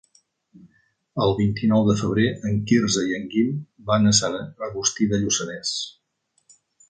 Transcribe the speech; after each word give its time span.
El 1.25 1.33
vint-i-nou 1.41 1.83
de 1.89 1.95
febrer 1.99 2.25
en 2.51 2.57
Quirze 2.71 3.05
i 3.11 3.15
en 3.19 3.29
Guim 3.35 3.53
van 3.91 4.13
a 4.13 4.15
Sant 4.21 4.39
Agustí 4.69 5.09
de 5.13 5.23
Lluçanès. 5.25 5.77